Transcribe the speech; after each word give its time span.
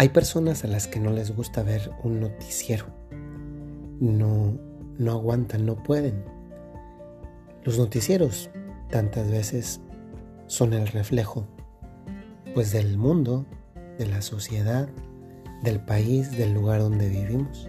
Hay 0.00 0.10
personas 0.10 0.62
a 0.62 0.68
las 0.68 0.86
que 0.86 1.00
no 1.00 1.10
les 1.10 1.34
gusta 1.34 1.64
ver 1.64 1.90
un 2.04 2.20
noticiero. 2.20 2.86
No, 3.98 4.56
no 4.96 5.10
aguantan, 5.10 5.66
no 5.66 5.82
pueden. 5.82 6.24
Los 7.64 7.78
noticieros 7.78 8.48
tantas 8.90 9.28
veces 9.28 9.80
son 10.46 10.72
el 10.72 10.86
reflejo 10.86 11.48
pues 12.54 12.70
del 12.70 12.96
mundo, 12.96 13.44
de 13.98 14.06
la 14.06 14.22
sociedad, 14.22 14.88
del 15.64 15.80
país, 15.80 16.30
del 16.30 16.54
lugar 16.54 16.78
donde 16.78 17.08
vivimos. 17.08 17.68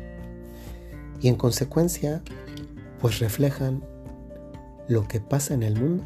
Y 1.21 1.29
en 1.29 1.35
consecuencia, 1.35 2.21
pues 2.99 3.17
reflejan 3.17 3.83
lo 4.87 5.07
que 5.07 5.19
pasa 5.19 5.55
en 5.55 5.63
el 5.63 5.81
mundo. 5.81 6.03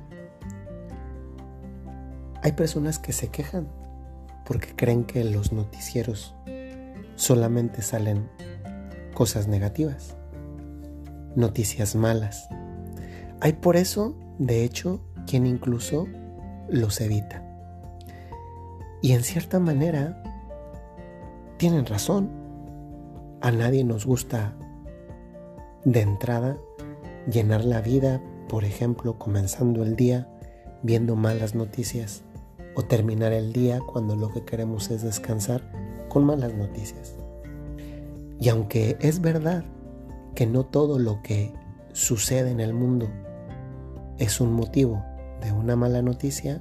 Hay 2.41 2.53
personas 2.53 2.97
que 2.97 3.11
se 3.11 3.27
quejan 3.27 3.67
porque 4.45 4.75
creen 4.75 5.03
que 5.03 5.23
los 5.23 5.53
noticieros 5.53 6.35
solamente 7.15 7.81
salen 7.81 8.29
cosas 9.13 9.47
negativas, 9.47 10.15
noticias 11.35 11.95
malas. 11.95 12.49
Hay 13.39 13.53
por 13.53 13.75
eso, 13.75 14.15
de 14.39 14.63
hecho, 14.63 15.01
quien 15.27 15.45
incluso 15.45 16.07
los 16.69 16.99
evita. 17.01 17.43
Y 19.01 19.11
en 19.11 19.23
cierta 19.23 19.59
manera, 19.59 20.23
tienen 21.57 21.85
razón. 21.85 22.29
A 23.41 23.51
nadie 23.51 23.83
nos 23.83 24.05
gusta 24.05 24.55
de 25.83 26.01
entrada 26.01 26.57
llenar 27.29 27.65
la 27.65 27.81
vida, 27.81 28.21
por 28.47 28.63
ejemplo, 28.63 29.17
comenzando 29.17 29.83
el 29.83 29.95
día 29.95 30.29
viendo 30.81 31.15
malas 31.15 31.55
noticias 31.55 32.23
o 32.75 32.83
terminar 32.83 33.33
el 33.33 33.53
día 33.53 33.79
cuando 33.79 34.15
lo 34.15 34.31
que 34.31 34.43
queremos 34.43 34.89
es 34.91 35.03
descansar 35.03 35.61
con 36.09 36.25
malas 36.25 36.53
noticias. 36.53 37.15
Y 38.39 38.49
aunque 38.49 38.97
es 38.99 39.21
verdad 39.21 39.63
que 40.35 40.45
no 40.45 40.65
todo 40.65 40.99
lo 40.99 41.21
que 41.21 41.53
sucede 41.93 42.51
en 42.51 42.59
el 42.59 42.73
mundo 42.73 43.09
es 44.17 44.41
un 44.41 44.53
motivo 44.53 45.03
de 45.41 45.51
una 45.51 45.75
mala 45.75 46.01
noticia, 46.01 46.59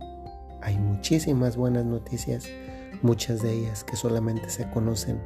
hay 0.60 0.78
muchísimas 0.78 1.56
buenas 1.56 1.84
noticias, 1.84 2.46
muchas 3.02 3.42
de 3.42 3.52
ellas 3.52 3.84
que 3.84 3.96
solamente 3.96 4.48
se 4.50 4.68
conocen 4.70 5.20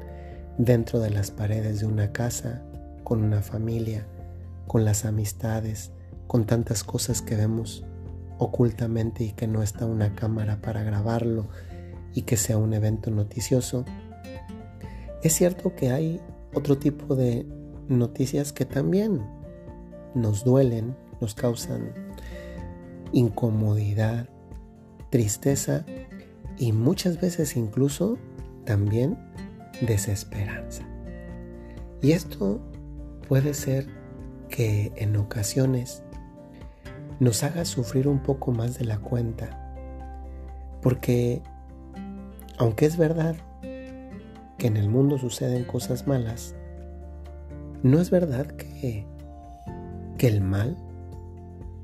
dentro 0.58 1.00
de 1.00 1.10
las 1.10 1.30
paredes 1.30 1.80
de 1.80 1.86
una 1.86 2.12
casa, 2.12 2.62
con 3.04 3.22
una 3.22 3.42
familia, 3.42 4.06
con 4.66 4.84
las 4.84 5.04
amistades, 5.04 5.92
con 6.26 6.44
tantas 6.44 6.84
cosas 6.84 7.22
que 7.22 7.36
vemos 7.36 7.84
ocultamente 8.38 9.24
y 9.24 9.32
que 9.32 9.46
no 9.46 9.62
está 9.62 9.86
una 9.86 10.14
cámara 10.14 10.60
para 10.60 10.82
grabarlo 10.82 11.48
y 12.14 12.22
que 12.22 12.36
sea 12.36 12.58
un 12.58 12.74
evento 12.74 13.10
noticioso. 13.10 13.84
Es 15.22 15.34
cierto 15.34 15.74
que 15.74 15.90
hay 15.90 16.20
otro 16.54 16.78
tipo 16.78 17.14
de 17.14 17.46
noticias 17.88 18.52
que 18.52 18.64
también 18.64 19.22
nos 20.14 20.44
duelen, 20.44 20.96
nos 21.20 21.34
causan 21.34 21.92
incomodidad, 23.12 24.28
tristeza 25.10 25.84
y 26.58 26.72
muchas 26.72 27.20
veces 27.20 27.56
incluso 27.56 28.18
también 28.64 29.18
desesperanza. 29.80 30.82
Y 32.02 32.12
esto 32.12 32.60
puede 33.28 33.54
ser 33.54 33.86
que 34.48 34.92
en 34.96 35.16
ocasiones 35.16 36.02
nos 37.20 37.42
haga 37.42 37.64
sufrir 37.64 38.08
un 38.08 38.22
poco 38.22 38.52
más 38.52 38.78
de 38.78 38.84
la 38.84 38.98
cuenta. 38.98 39.74
Porque, 40.82 41.42
aunque 42.58 42.86
es 42.86 42.96
verdad 42.96 43.36
que 44.58 44.66
en 44.66 44.76
el 44.76 44.88
mundo 44.88 45.18
suceden 45.18 45.64
cosas 45.64 46.06
malas, 46.06 46.54
no 47.82 48.00
es 48.00 48.10
verdad 48.10 48.46
que, 48.46 49.06
que 50.18 50.26
el 50.28 50.40
mal 50.40 50.76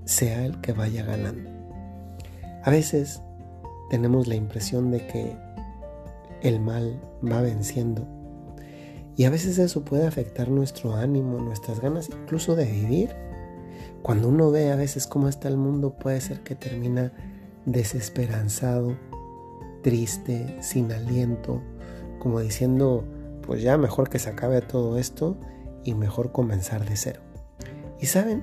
sea 0.04 0.44
el 0.44 0.60
que 0.60 0.72
vaya 0.72 1.04
ganando. 1.04 1.50
A 2.64 2.70
veces 2.70 3.22
tenemos 3.90 4.26
la 4.26 4.34
impresión 4.34 4.90
de 4.90 5.06
que 5.06 5.36
el 6.42 6.60
mal 6.60 7.00
va 7.24 7.40
venciendo 7.40 8.06
y 9.16 9.24
a 9.24 9.30
veces 9.30 9.58
eso 9.58 9.84
puede 9.84 10.06
afectar 10.06 10.48
nuestro 10.48 10.94
ánimo, 10.94 11.38
nuestras 11.40 11.80
ganas 11.80 12.08
incluso 12.08 12.56
de 12.56 12.64
vivir 12.64 13.10
cuando 14.02 14.28
uno 14.28 14.50
ve 14.50 14.72
a 14.72 14.76
veces 14.76 15.06
cómo 15.06 15.28
está 15.28 15.48
el 15.48 15.56
mundo, 15.56 15.94
puede 15.94 16.20
ser 16.20 16.40
que 16.42 16.54
termina 16.54 17.12
desesperanzado, 17.66 18.96
triste, 19.82 20.58
sin 20.60 20.90
aliento, 20.90 21.62
como 22.18 22.40
diciendo, 22.40 23.04
pues 23.46 23.62
ya 23.62 23.78
mejor 23.78 24.08
que 24.08 24.18
se 24.18 24.30
acabe 24.30 24.60
todo 24.60 24.98
esto 24.98 25.36
y 25.84 25.94
mejor 25.94 26.32
comenzar 26.32 26.88
de 26.88 26.96
cero. 26.96 27.20
Y 28.00 28.06
saben, 28.06 28.42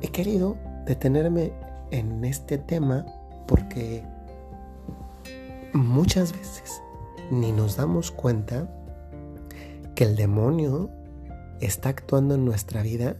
he 0.00 0.08
querido 0.08 0.56
detenerme 0.86 1.52
en 1.90 2.24
este 2.24 2.58
tema 2.58 3.06
porque 3.46 4.04
muchas 5.72 6.32
veces 6.32 6.82
ni 7.30 7.52
nos 7.52 7.76
damos 7.76 8.10
cuenta 8.10 8.68
que 9.94 10.04
el 10.04 10.16
demonio 10.16 10.90
está 11.60 11.90
actuando 11.90 12.34
en 12.34 12.44
nuestra 12.44 12.82
vida 12.82 13.16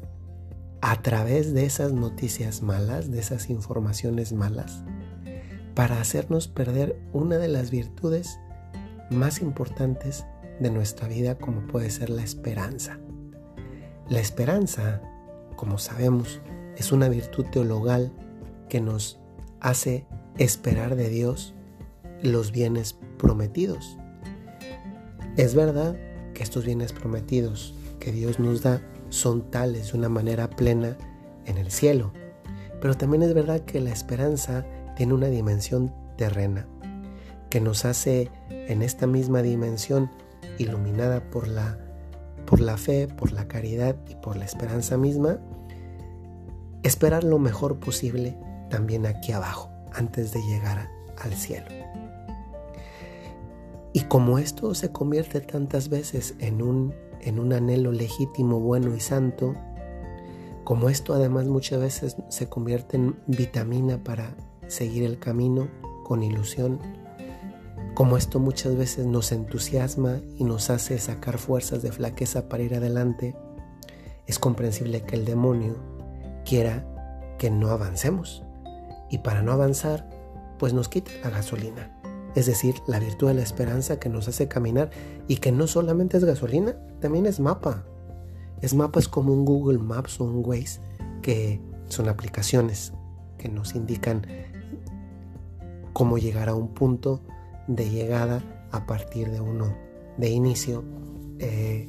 a 0.82 1.02
través 1.02 1.52
de 1.52 1.66
esas 1.66 1.92
noticias 1.92 2.62
malas, 2.62 3.10
de 3.10 3.18
esas 3.18 3.50
informaciones 3.50 4.32
malas, 4.32 4.82
para 5.74 6.00
hacernos 6.00 6.48
perder 6.48 6.98
una 7.12 7.38
de 7.38 7.48
las 7.48 7.70
virtudes 7.70 8.38
más 9.10 9.40
importantes 9.40 10.24
de 10.60 10.70
nuestra 10.70 11.08
vida 11.08 11.36
como 11.36 11.66
puede 11.66 11.90
ser 11.90 12.10
la 12.10 12.22
esperanza. 12.22 12.98
La 14.08 14.20
esperanza, 14.20 15.02
como 15.56 15.78
sabemos, 15.78 16.40
es 16.76 16.92
una 16.92 17.08
virtud 17.08 17.46
teologal 17.46 18.12
que 18.68 18.80
nos 18.80 19.20
hace 19.60 20.06
esperar 20.38 20.96
de 20.96 21.08
Dios 21.08 21.54
los 22.22 22.52
bienes 22.52 22.98
prometidos. 23.18 23.98
Es 25.36 25.54
verdad 25.54 25.96
que 26.34 26.42
estos 26.42 26.64
bienes 26.64 26.92
prometidos 26.92 27.74
que 27.98 28.12
Dios 28.12 28.38
nos 28.38 28.62
da 28.62 28.82
son 29.10 29.50
tales 29.50 29.92
de 29.92 29.98
una 29.98 30.08
manera 30.08 30.48
plena 30.48 30.96
en 31.44 31.58
el 31.58 31.70
cielo. 31.70 32.12
Pero 32.80 32.96
también 32.96 33.22
es 33.22 33.34
verdad 33.34 33.60
que 33.60 33.80
la 33.80 33.90
esperanza 33.90 34.64
tiene 34.96 35.12
una 35.12 35.26
dimensión 35.26 35.92
terrena, 36.16 36.66
que 37.50 37.60
nos 37.60 37.84
hace 37.84 38.30
en 38.48 38.82
esta 38.82 39.06
misma 39.06 39.42
dimensión, 39.42 40.10
iluminada 40.58 41.30
por 41.30 41.48
la, 41.48 41.78
por 42.46 42.60
la 42.60 42.76
fe, 42.76 43.06
por 43.08 43.32
la 43.32 43.46
caridad 43.48 43.96
y 44.08 44.14
por 44.14 44.36
la 44.36 44.44
esperanza 44.44 44.96
misma, 44.96 45.38
esperar 46.82 47.24
lo 47.24 47.38
mejor 47.38 47.78
posible 47.78 48.36
también 48.70 49.06
aquí 49.06 49.32
abajo, 49.32 49.70
antes 49.92 50.32
de 50.32 50.40
llegar 50.42 50.88
al 51.18 51.32
cielo. 51.34 51.66
Y 53.92 54.02
como 54.02 54.38
esto 54.38 54.74
se 54.74 54.92
convierte 54.92 55.40
tantas 55.40 55.88
veces 55.88 56.34
en 56.38 56.62
un 56.62 56.94
en 57.22 57.38
un 57.38 57.52
anhelo 57.52 57.92
legítimo, 57.92 58.60
bueno 58.60 58.94
y 58.94 59.00
santo, 59.00 59.54
como 60.64 60.88
esto 60.88 61.14
además 61.14 61.46
muchas 61.46 61.80
veces 61.80 62.16
se 62.28 62.48
convierte 62.48 62.96
en 62.96 63.16
vitamina 63.26 64.02
para 64.02 64.34
seguir 64.68 65.04
el 65.04 65.18
camino 65.18 65.68
con 66.04 66.22
ilusión, 66.22 66.78
como 67.94 68.16
esto 68.16 68.38
muchas 68.38 68.76
veces 68.76 69.06
nos 69.06 69.32
entusiasma 69.32 70.20
y 70.36 70.44
nos 70.44 70.70
hace 70.70 70.98
sacar 70.98 71.38
fuerzas 71.38 71.82
de 71.82 71.92
flaqueza 71.92 72.48
para 72.48 72.62
ir 72.62 72.74
adelante, 72.74 73.36
es 74.26 74.38
comprensible 74.38 75.02
que 75.02 75.16
el 75.16 75.24
demonio 75.24 75.76
quiera 76.44 76.86
que 77.38 77.50
no 77.50 77.70
avancemos. 77.70 78.44
Y 79.10 79.18
para 79.18 79.42
no 79.42 79.52
avanzar, 79.52 80.08
pues 80.58 80.72
nos 80.72 80.88
quita 80.88 81.10
la 81.24 81.30
gasolina 81.30 81.99
es 82.34 82.46
decir, 82.46 82.76
la 82.86 82.98
virtud 82.98 83.28
de 83.28 83.34
la 83.34 83.42
esperanza 83.42 83.98
que 83.98 84.08
nos 84.08 84.28
hace 84.28 84.48
caminar 84.48 84.90
y 85.26 85.36
que 85.36 85.52
no 85.52 85.66
solamente 85.66 86.16
es 86.16 86.24
gasolina, 86.24 86.76
también 87.00 87.26
es 87.26 87.40
mapa. 87.40 87.84
Es 88.60 88.74
mapa 88.74 89.00
es 89.00 89.08
como 89.08 89.32
un 89.32 89.44
Google 89.44 89.78
Maps 89.78 90.20
o 90.20 90.24
un 90.24 90.42
Waze, 90.44 90.80
que 91.22 91.60
son 91.88 92.08
aplicaciones 92.08 92.92
que 93.38 93.48
nos 93.48 93.74
indican 93.74 94.26
cómo 95.92 96.18
llegar 96.18 96.48
a 96.48 96.54
un 96.54 96.68
punto 96.68 97.22
de 97.66 97.88
llegada 97.88 98.42
a 98.70 98.86
partir 98.86 99.30
de 99.30 99.40
uno 99.40 99.74
de 100.18 100.28
inicio. 100.28 100.84
Eh, 101.38 101.88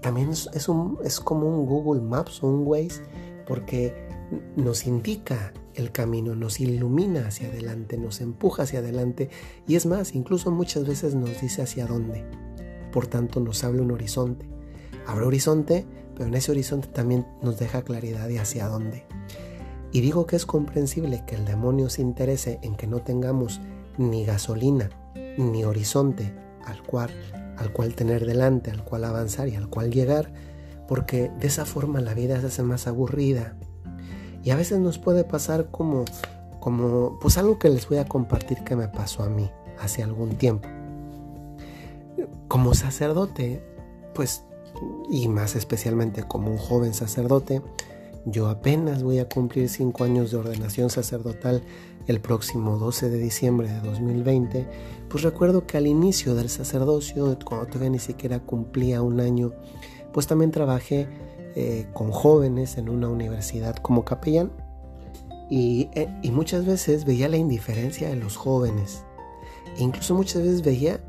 también 0.00 0.30
es, 0.30 0.68
un, 0.68 0.98
es 1.04 1.20
como 1.20 1.46
un 1.46 1.66
Google 1.66 2.00
Maps 2.00 2.42
o 2.42 2.48
un 2.48 2.66
Waze 2.66 3.02
porque 3.46 4.08
nos 4.56 4.86
indica 4.86 5.52
el 5.74 5.92
camino, 5.92 6.34
nos 6.34 6.60
ilumina 6.60 7.26
hacia 7.26 7.48
adelante, 7.48 7.96
nos 7.98 8.20
empuja 8.20 8.64
hacia 8.64 8.80
adelante 8.80 9.30
y 9.66 9.76
es 9.76 9.86
más, 9.86 10.14
incluso 10.14 10.50
muchas 10.50 10.86
veces 10.86 11.14
nos 11.14 11.40
dice 11.40 11.62
hacia 11.62 11.86
dónde. 11.86 12.24
Por 12.92 13.06
tanto, 13.06 13.40
nos 13.40 13.64
habla 13.64 13.82
un 13.82 13.90
horizonte. 13.90 14.46
Habrá 15.06 15.26
horizonte, 15.26 15.86
pero 16.14 16.26
en 16.26 16.34
ese 16.34 16.52
horizonte 16.52 16.88
también 16.88 17.26
nos 17.42 17.58
deja 17.58 17.82
claridad 17.82 18.28
de 18.28 18.38
hacia 18.38 18.68
dónde. 18.68 19.04
Y 19.92 20.00
digo 20.00 20.26
que 20.26 20.36
es 20.36 20.46
comprensible 20.46 21.24
que 21.26 21.34
el 21.34 21.44
demonio 21.44 21.90
se 21.90 22.02
interese 22.02 22.58
en 22.62 22.76
que 22.76 22.86
no 22.86 23.00
tengamos 23.00 23.60
ni 23.98 24.24
gasolina 24.24 24.90
ni 25.36 25.64
horizonte 25.64 26.34
al 26.64 26.82
cual, 26.82 27.10
al 27.56 27.72
cual 27.72 27.94
tener 27.94 28.26
delante, 28.26 28.70
al 28.70 28.84
cual 28.84 29.04
avanzar 29.04 29.48
y 29.48 29.56
al 29.56 29.68
cual 29.68 29.90
llegar, 29.90 30.32
porque 30.88 31.30
de 31.40 31.46
esa 31.46 31.64
forma 31.64 32.00
la 32.00 32.14
vida 32.14 32.40
se 32.40 32.46
hace 32.46 32.62
más 32.62 32.86
aburrida. 32.86 33.56
Y 34.44 34.50
a 34.50 34.56
veces 34.56 34.78
nos 34.78 34.98
puede 34.98 35.24
pasar 35.24 35.70
como, 35.70 36.04
como, 36.60 37.18
pues 37.20 37.38
algo 37.38 37.58
que 37.58 37.68
les 37.68 37.88
voy 37.88 37.98
a 37.98 38.06
compartir 38.06 38.64
que 38.64 38.76
me 38.76 38.88
pasó 38.88 39.22
a 39.22 39.28
mí 39.28 39.50
hace 39.80 40.02
algún 40.02 40.36
tiempo. 40.36 40.68
Como 42.48 42.74
sacerdote, 42.74 43.62
pues, 44.14 44.44
y 45.10 45.28
más 45.28 45.54
especialmente 45.56 46.24
como 46.24 46.50
un 46.50 46.58
joven 46.58 46.94
sacerdote, 46.94 47.62
yo 48.24 48.48
apenas 48.48 49.02
voy 49.02 49.18
a 49.18 49.28
cumplir 49.28 49.68
cinco 49.68 50.04
años 50.04 50.30
de 50.30 50.36
ordenación 50.36 50.90
sacerdotal 50.90 51.62
el 52.06 52.20
próximo 52.20 52.78
12 52.78 53.10
de 53.10 53.18
diciembre 53.18 53.68
de 53.68 53.80
2020, 53.80 54.66
pues 55.08 55.22
recuerdo 55.22 55.66
que 55.66 55.76
al 55.76 55.86
inicio 55.86 56.34
del 56.34 56.48
sacerdocio, 56.48 57.36
cuando 57.44 57.66
todavía 57.66 57.90
ni 57.90 57.98
siquiera 57.98 58.40
cumplía 58.40 59.02
un 59.02 59.20
año, 59.20 59.52
pues 60.12 60.26
también 60.26 60.50
trabajé 60.50 61.08
eh, 61.54 61.86
con 61.92 62.10
jóvenes 62.10 62.78
en 62.78 62.88
una 62.88 63.08
universidad 63.08 63.76
como 63.76 64.04
capellán 64.04 64.52
y, 65.50 65.88
eh, 65.94 66.08
y, 66.22 66.30
muchas 66.30 66.64
veces 66.64 67.04
veía 67.04 67.28
la 67.28 67.36
indiferencia 67.36 68.08
de 68.08 68.16
los 68.16 68.36
jóvenes. 68.36 69.04
E 69.76 69.82
incluso 69.82 70.14
muchas 70.14 70.42
veces 70.42 70.62
veía 70.62 71.00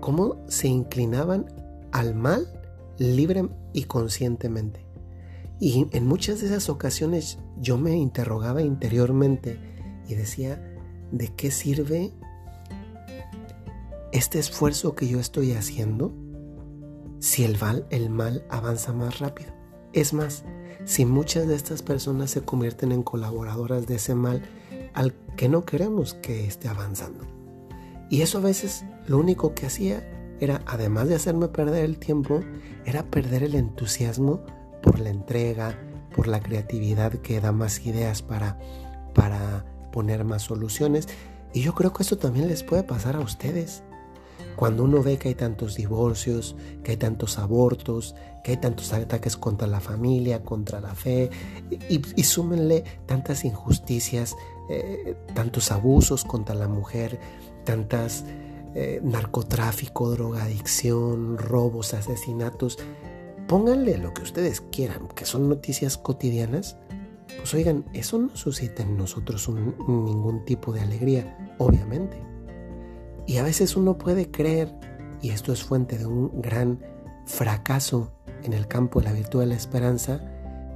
cómo 0.00 0.36
se 0.48 0.68
inclinaban 0.68 1.46
al 1.92 2.14
mal 2.14 2.46
libre 2.98 3.48
y 3.72 3.84
conscientemente. 3.84 4.84
Y 5.58 5.86
en 5.92 6.06
muchas 6.06 6.40
de 6.40 6.46
esas 6.46 6.68
ocasiones 6.68 7.38
yo 7.58 7.76
me 7.76 7.96
interrogaba 7.96 8.62
interiormente 8.62 9.58
y 10.08 10.14
decía, 10.14 10.60
¿de 11.12 11.28
qué 11.28 11.50
sirve 11.50 12.12
este 14.12 14.38
esfuerzo 14.38 14.94
que 14.94 15.06
yo 15.06 15.20
estoy 15.20 15.52
haciendo 15.52 16.12
si 17.18 17.44
el 17.44 17.58
mal, 17.58 17.86
el 17.90 18.08
mal 18.10 18.44
avanza 18.48 18.92
más 18.92 19.18
rápido? 19.18 19.59
Es 19.92 20.12
más, 20.12 20.44
si 20.84 21.04
muchas 21.04 21.46
de 21.48 21.54
estas 21.54 21.82
personas 21.82 22.30
se 22.30 22.42
convierten 22.42 22.92
en 22.92 23.02
colaboradoras 23.02 23.86
de 23.86 23.96
ese 23.96 24.14
mal 24.14 24.42
al 24.94 25.14
que 25.36 25.48
no 25.48 25.64
queremos 25.64 26.14
que 26.14 26.46
esté 26.46 26.68
avanzando. 26.68 27.26
Y 28.08 28.22
eso 28.22 28.38
a 28.38 28.42
veces 28.42 28.84
lo 29.06 29.18
único 29.18 29.54
que 29.54 29.66
hacía 29.66 30.04
era, 30.40 30.62
además 30.66 31.08
de 31.08 31.14
hacerme 31.14 31.48
perder 31.48 31.84
el 31.84 31.98
tiempo, 31.98 32.40
era 32.84 33.04
perder 33.04 33.42
el 33.42 33.54
entusiasmo 33.54 34.40
por 34.82 35.00
la 35.00 35.10
entrega, 35.10 35.78
por 36.14 36.26
la 36.26 36.40
creatividad 36.40 37.12
que 37.12 37.40
da 37.40 37.52
más 37.52 37.84
ideas 37.86 38.22
para, 38.22 38.58
para 39.14 39.64
poner 39.92 40.24
más 40.24 40.42
soluciones. 40.42 41.08
Y 41.52 41.62
yo 41.62 41.74
creo 41.74 41.92
que 41.92 42.02
eso 42.02 42.16
también 42.16 42.48
les 42.48 42.62
puede 42.62 42.82
pasar 42.82 43.16
a 43.16 43.20
ustedes. 43.20 43.82
Cuando 44.60 44.84
uno 44.84 45.02
ve 45.02 45.16
que 45.16 45.28
hay 45.28 45.34
tantos 45.34 45.74
divorcios, 45.74 46.54
que 46.84 46.90
hay 46.90 46.96
tantos 46.98 47.38
abortos, 47.38 48.14
que 48.44 48.50
hay 48.50 48.56
tantos 48.58 48.92
ataques 48.92 49.38
contra 49.38 49.66
la 49.66 49.80
familia, 49.80 50.42
contra 50.42 50.82
la 50.82 50.94
fe, 50.94 51.30
y, 51.88 52.22
súmenle 52.22 52.84
tantas 53.06 53.46
injusticias, 53.46 54.36
eh, 54.68 55.16
tantos 55.34 55.72
abusos 55.72 56.26
contra 56.26 56.54
la 56.54 56.68
mujer, 56.68 57.18
tantas 57.64 58.26
eh, 58.74 59.00
narcotráfico, 59.02 60.10
drogadicción, 60.10 61.38
robos, 61.38 61.94
asesinatos, 61.94 62.78
pónganle 63.48 63.96
lo 63.96 64.12
que 64.12 64.20
ustedes 64.20 64.60
quieran, 64.60 65.08
que 65.08 65.24
son 65.24 65.48
noticias 65.48 65.96
cotidianas, 65.96 66.76
pues 67.38 67.54
oigan, 67.54 67.86
eso 67.94 68.18
no 68.18 68.36
suscita 68.36 68.82
en 68.82 68.98
nosotros 68.98 69.48
ningún 69.48 70.44
tipo 70.44 70.70
de 70.70 70.80
alegría, 70.80 71.54
obviamente. 71.56 72.29
Y 73.30 73.36
a 73.36 73.44
veces 73.44 73.76
uno 73.76 73.96
puede 73.96 74.32
creer, 74.32 74.74
y 75.22 75.30
esto 75.30 75.52
es 75.52 75.62
fuente 75.62 75.98
de 75.98 76.04
un 76.04 76.42
gran 76.42 76.80
fracaso 77.26 78.10
en 78.42 78.52
el 78.52 78.66
campo 78.66 78.98
de 78.98 79.04
la 79.04 79.12
virtud 79.12 79.38
de 79.38 79.46
la 79.46 79.54
esperanza, 79.54 80.20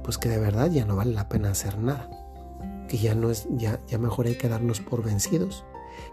pues 0.05 0.17
que 0.17 0.29
de 0.29 0.37
verdad 0.37 0.71
ya 0.71 0.85
no 0.85 0.95
vale 0.95 1.11
la 1.11 1.27
pena 1.27 1.51
hacer 1.51 1.77
nada. 1.77 2.09
Que 2.87 2.97
ya 2.97 3.13
no 3.13 3.29
es, 3.29 3.45
ya, 3.57 3.81
ya 3.89 3.97
mejor 3.97 4.27
hay 4.27 4.35
que 4.35 4.47
darnos 4.47 4.79
por 4.79 5.03
vencidos. 5.03 5.65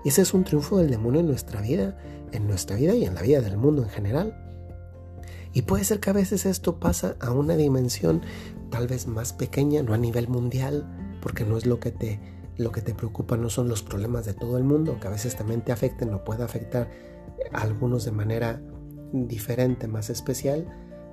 Y 0.05 0.09
ese 0.09 0.23
es 0.23 0.35
un 0.35 0.43
triunfo 0.43 0.79
del 0.79 0.91
demonio 0.91 1.21
en 1.21 1.29
nuestra 1.29 1.61
vida, 1.61 1.97
en 2.33 2.49
nuestra 2.49 2.75
vida 2.75 2.97
y 2.97 3.05
en 3.05 3.15
la 3.15 3.23
vida 3.23 3.41
del 3.41 3.57
mundo 3.57 3.85
en 3.85 3.91
general. 3.91 4.37
Y 5.53 5.63
puede 5.63 5.85
ser 5.85 6.01
que 6.01 6.11
a 6.11 6.15
veces 6.15 6.45
esto 6.45 6.81
pasa 6.81 7.15
a 7.21 7.31
una 7.31 7.55
dimensión 7.55 8.21
tal 8.69 8.89
vez 8.89 9.07
más 9.07 9.33
pequeña, 9.33 9.85
no 9.85 9.95
a 9.95 9.99
nivel 9.99 10.27
mundial, 10.27 10.93
porque 11.23 11.45
no 11.45 11.57
es 11.57 11.67
lo 11.67 11.79
que 11.79 11.93
te, 11.93 12.19
lo 12.57 12.73
que 12.73 12.83
te 12.83 12.95
preocupa, 12.95 13.37
no 13.37 13.51
son 13.51 13.69
los 13.69 13.83
problemas 13.83 14.25
de 14.27 14.35
todo 14.35 14.59
el 14.59 14.65
mundo, 14.65 14.99
que 15.01 15.09
a 15.09 15.11
veces 15.11 15.37
también 15.37 15.63
te 15.63 15.73
afecten 15.73 16.13
o 16.15 16.25
puede 16.25 16.45
afectar 16.45 16.91
a 17.53 17.63
algunos 17.63 18.05
de 18.05 18.13
manera 18.13 18.61
diferente, 19.13 19.89
más 19.89 20.11
especial, 20.11 20.67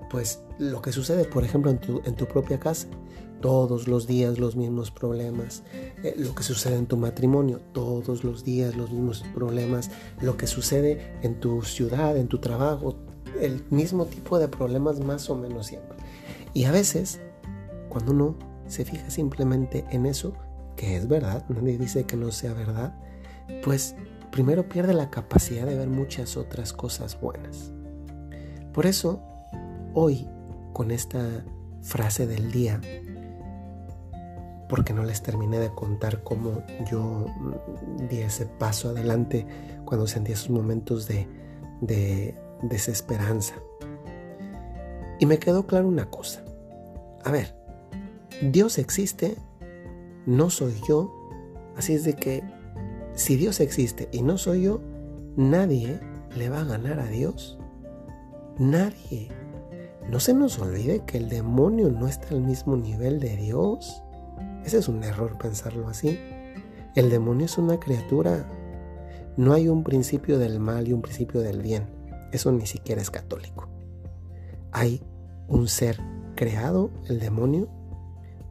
pues 0.09 0.43
lo 0.57 0.81
que 0.81 0.91
sucede, 0.91 1.25
por 1.25 1.43
ejemplo, 1.43 1.71
en 1.71 1.79
tu, 1.79 2.01
en 2.05 2.15
tu 2.15 2.25
propia 2.25 2.59
casa, 2.59 2.87
todos 3.41 3.87
los 3.87 4.07
días 4.07 4.37
los 4.37 4.55
mismos 4.55 4.91
problemas, 4.91 5.63
eh, 6.03 6.13
lo 6.17 6.35
que 6.35 6.43
sucede 6.43 6.75
en 6.75 6.87
tu 6.87 6.97
matrimonio, 6.97 7.61
todos 7.73 8.23
los 8.23 8.43
días 8.43 8.75
los 8.75 8.91
mismos 8.91 9.23
problemas, 9.33 9.91
lo 10.21 10.35
que 10.35 10.47
sucede 10.47 11.13
en 11.21 11.39
tu 11.39 11.61
ciudad, 11.61 12.17
en 12.17 12.27
tu 12.27 12.39
trabajo, 12.39 12.95
el 13.39 13.63
mismo 13.69 14.05
tipo 14.05 14.39
de 14.39 14.47
problemas 14.47 14.99
más 14.99 15.29
o 15.29 15.35
menos 15.35 15.67
siempre. 15.67 15.97
Y 16.53 16.65
a 16.65 16.71
veces 16.71 17.21
cuando 17.89 18.11
uno 18.11 18.37
se 18.67 18.85
fija 18.85 19.09
simplemente 19.09 19.85
en 19.91 20.05
eso, 20.05 20.33
que 20.79 20.95
es 20.95 21.09
verdad, 21.09 21.43
nadie 21.49 21.77
dice 21.77 22.05
que 22.05 22.15
no 22.15 22.31
sea 22.31 22.53
verdad, 22.53 22.93
pues 23.65 23.97
primero 24.31 24.69
pierde 24.69 24.93
la 24.93 25.09
capacidad 25.09 25.65
de 25.65 25.75
ver 25.75 25.89
muchas 25.89 26.37
otras 26.37 26.71
cosas 26.71 27.19
buenas. 27.19 27.73
Por 28.73 28.85
eso, 28.85 29.21
hoy, 29.93 30.25
con 30.71 30.91
esta 30.91 31.43
frase 31.81 32.27
del 32.27 32.53
día, 32.53 32.79
porque 34.69 34.93
no 34.93 35.03
les 35.03 35.21
terminé 35.21 35.59
de 35.59 35.69
contar 35.69 36.23
cómo 36.23 36.63
yo 36.89 37.25
di 38.09 38.21
ese 38.21 38.45
paso 38.45 38.87
adelante 38.87 39.45
cuando 39.83 40.07
sentí 40.07 40.31
esos 40.31 40.49
momentos 40.49 41.09
de, 41.09 41.27
de 41.81 42.39
desesperanza. 42.61 43.55
Y 45.19 45.25
me 45.25 45.39
quedó 45.39 45.67
claro 45.67 45.89
una 45.89 46.09
cosa. 46.09 46.41
A 47.25 47.31
ver, 47.31 47.53
Dios 48.41 48.77
existe, 48.77 49.35
no 50.25 50.49
soy 50.49 50.75
yo. 50.87 51.13
Así 51.75 51.93
es 51.93 52.03
de 52.03 52.13
que 52.15 52.43
si 53.13 53.35
Dios 53.35 53.59
existe 53.59 54.09
y 54.11 54.21
no 54.21 54.37
soy 54.37 54.63
yo, 54.63 54.81
nadie 55.35 55.99
le 56.35 56.49
va 56.49 56.61
a 56.61 56.65
ganar 56.65 56.99
a 56.99 57.07
Dios. 57.07 57.57
Nadie. 58.57 59.29
No 60.09 60.19
se 60.19 60.33
nos 60.33 60.59
olvide 60.59 61.05
que 61.05 61.17
el 61.17 61.29
demonio 61.29 61.89
no 61.89 62.07
está 62.07 62.29
al 62.29 62.41
mismo 62.41 62.75
nivel 62.75 63.19
de 63.19 63.35
Dios. 63.35 64.01
Ese 64.65 64.77
es 64.77 64.87
un 64.87 65.03
error 65.03 65.37
pensarlo 65.37 65.87
así. 65.87 66.19
El 66.95 67.09
demonio 67.09 67.45
es 67.45 67.57
una 67.57 67.79
criatura. 67.79 68.45
No 69.37 69.53
hay 69.53 69.67
un 69.67 69.83
principio 69.83 70.39
del 70.39 70.59
mal 70.59 70.87
y 70.87 70.93
un 70.93 71.01
principio 71.01 71.41
del 71.41 71.61
bien. 71.61 71.87
Eso 72.31 72.51
ni 72.51 72.65
siquiera 72.65 73.01
es 73.01 73.11
católico. 73.11 73.67
Hay 74.71 75.01
un 75.47 75.67
ser 75.67 75.99
creado, 76.35 76.89
el 77.07 77.19
demonio, 77.19 77.67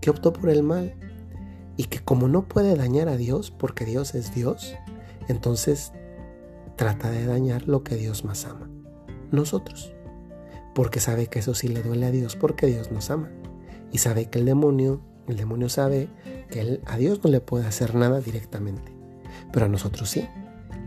que 0.00 0.10
optó 0.10 0.32
por 0.32 0.50
el 0.50 0.62
mal 0.62 0.94
y 1.78 1.84
que 1.84 2.00
como 2.00 2.26
no 2.28 2.48
puede 2.48 2.74
dañar 2.74 3.08
a 3.08 3.16
Dios 3.16 3.52
porque 3.52 3.86
Dios 3.86 4.14
es 4.16 4.34
Dios, 4.34 4.74
entonces 5.28 5.92
trata 6.76 7.08
de 7.10 7.24
dañar 7.24 7.68
lo 7.68 7.84
que 7.84 7.94
Dios 7.94 8.24
más 8.24 8.44
ama, 8.44 8.68
nosotros, 9.30 9.94
porque 10.74 10.98
sabe 10.98 11.28
que 11.28 11.38
eso 11.38 11.54
sí 11.54 11.68
le 11.68 11.84
duele 11.84 12.06
a 12.06 12.10
Dios 12.10 12.34
porque 12.34 12.66
Dios 12.66 12.90
nos 12.90 13.10
ama 13.10 13.30
y 13.92 13.98
sabe 13.98 14.26
que 14.26 14.40
el 14.40 14.44
demonio, 14.44 15.00
el 15.28 15.36
demonio 15.36 15.68
sabe 15.68 16.08
que 16.50 16.80
a 16.84 16.96
Dios 16.96 17.20
no 17.22 17.30
le 17.30 17.40
puede 17.40 17.66
hacer 17.66 17.94
nada 17.94 18.20
directamente, 18.20 18.92
pero 19.52 19.66
a 19.66 19.68
nosotros 19.68 20.10
sí, 20.10 20.26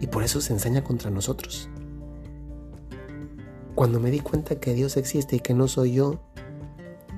y 0.01 0.07
por 0.07 0.23
eso 0.23 0.41
se 0.41 0.51
enseña 0.51 0.83
contra 0.83 1.09
nosotros. 1.09 1.69
Cuando 3.75 4.01
me 4.01 4.11
di 4.11 4.19
cuenta 4.19 4.59
que 4.59 4.73
Dios 4.73 4.97
existe 4.97 5.37
y 5.37 5.39
que 5.39 5.53
no 5.53 5.69
soy 5.69 5.93
yo, 5.93 6.19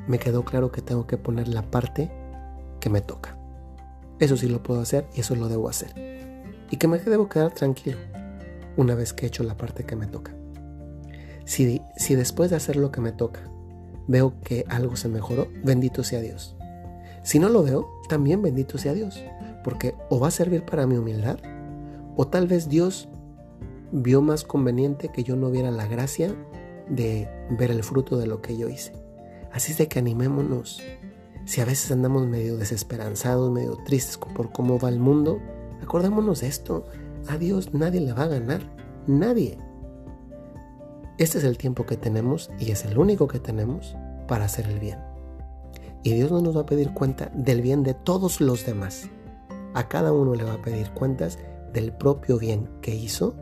me 0.08 0.20
quedó 0.20 0.46
claro 0.46 0.72
que 0.72 0.84
tengo 0.84 1.08
que 1.08 1.18
poner 1.18 1.48
la 1.48 1.63
parte 1.63 2.12
que 2.80 2.92
me 2.92 3.01
toca. 3.01 3.43
Eso 4.24 4.38
sí 4.38 4.48
lo 4.48 4.63
puedo 4.63 4.80
hacer 4.80 5.06
y 5.13 5.20
eso 5.20 5.36
lo 5.36 5.50
debo 5.50 5.68
hacer. 5.68 5.92
Y 6.72 6.77
que 6.77 6.88
me 6.88 6.98
debo 6.98 7.27
quedar 7.27 7.51
tranquilo 7.51 7.98
una 8.77 8.96
vez 8.96 9.12
que 9.12 9.25
he 9.25 9.27
hecho 9.27 9.44
la 9.44 9.58
parte 9.58 9.84
que 9.84 9.98
me 9.98 10.08
toca. 10.08 10.34
Si, 11.44 11.82
si 11.98 12.15
después 12.15 12.50
de 12.50 12.56
hacer 12.56 12.77
lo 12.77 12.89
que 12.89 13.01
me 13.01 13.12
toca 13.12 13.42
veo 14.08 14.39
que 14.39 14.63
algo 14.70 14.96
se 14.96 15.10
mejoró, 15.10 15.50
bendito 15.65 16.06
sea 16.06 16.22
Dios. 16.22 16.56
Si 17.22 17.38
no 17.38 17.50
lo 17.50 17.63
veo, 17.63 17.89
también 18.08 18.42
bendito 18.42 18.77
sea 18.77 18.94
Dios, 18.94 19.22
porque 19.62 19.94
o 20.10 20.22
va 20.22 20.30
a 20.30 20.32
servir 20.32 20.63
para 20.63 20.88
mi 20.88 20.96
humildad, 20.96 21.39
o 22.15 22.25
tal 22.25 22.48
vez 22.48 22.70
Dios 22.70 23.10
vio 23.92 24.22
más 24.22 24.46
conveniente 24.46 25.10
que 25.10 25.25
yo 25.25 25.36
no 25.36 25.51
viera 25.51 25.70
la 25.70 25.86
gracia 25.86 26.34
de 26.88 27.27
ver 27.50 27.72
el 27.72 27.84
fruto 27.84 28.18
de 28.18 28.27
lo 28.27 28.42
que 28.42 28.56
yo 28.56 28.70
hice. 28.70 28.94
Así 29.51 29.74
es 29.74 29.80
de 29.80 29.89
que 29.89 30.00
animémonos. 30.00 30.82
Si 31.46 31.60
a 31.60 31.66
veces 31.66 31.92
andamos 31.92 32.26
medio 32.28 32.58
desesperanzados, 32.58 33.52
medio 33.52 33.78
tristes 33.86 34.18
por 34.18 34.52
cómo 34.52 34.80
va 34.80 34.90
el 34.90 35.00
mundo, 35.00 35.40
acordémonos 35.82 36.42
de 36.42 36.48
esto. 36.48 36.86
A 37.28 37.38
Dios 37.38 37.74
nadie 37.74 38.00
le 38.00 38.14
va 38.14 38.24
a 38.24 38.28
ganar. 38.28 38.62
Nadie. 39.08 39.58
Este 41.18 41.38
es 41.38 41.44
el 41.44 41.58
tiempo 41.58 41.86
que 41.86 41.98
tenemos 41.98 42.50
y 42.60 42.72
es 42.72 42.86
el 42.86 42.98
único 42.98 43.28
que 43.28 43.40
tenemos 43.40 43.96
para 44.28 44.46
hacer 44.46 44.68
el 44.68 44.80
bien. 44.80 45.00
Y 46.04 46.14
Dios 46.14 46.32
no 46.32 46.42
nos 46.42 46.56
va 46.56 46.62
a 46.62 46.66
pedir 46.66 46.94
cuenta 46.94 47.32
del 47.34 47.62
bien 47.62 47.84
de 47.84 47.94
todos 47.94 48.42
los 48.42 48.66
demás. 48.66 49.10
A 49.74 49.88
cada 49.88 50.12
uno 50.12 50.36
le 50.36 50.44
va 50.44 50.54
a 50.54 50.62
pedir 50.62 50.92
cuentas 50.92 51.40
del 51.74 51.92
propio 51.94 52.38
bien 52.38 52.70
que 52.82 52.96
hizo 52.96 53.36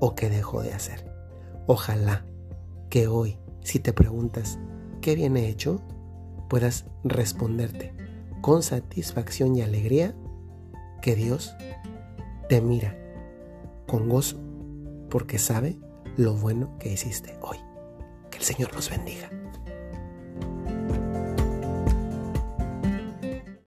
o 0.00 0.14
que 0.14 0.30
dejó 0.30 0.62
de 0.62 0.74
hacer. 0.74 1.12
Ojalá 1.66 2.24
que 2.90 3.08
hoy, 3.08 3.38
si 3.62 3.78
te 3.78 3.92
preguntas 3.92 4.58
qué 5.00 5.14
bien 5.14 5.36
he 5.36 5.48
hecho, 5.48 5.80
puedas 6.52 6.84
responderte 7.02 7.94
con 8.42 8.62
satisfacción 8.62 9.56
y 9.56 9.62
alegría 9.62 10.14
que 11.00 11.14
Dios 11.14 11.54
te 12.50 12.60
mira 12.60 12.94
con 13.86 14.10
gozo 14.10 14.38
porque 15.08 15.38
sabe 15.38 15.78
lo 16.18 16.34
bueno 16.34 16.76
que 16.78 16.92
hiciste 16.92 17.38
hoy. 17.40 17.56
Que 18.30 18.36
el 18.36 18.44
Señor 18.44 18.74
los 18.74 18.90
bendiga. 18.90 19.30